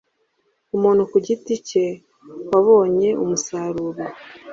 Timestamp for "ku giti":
1.11-1.53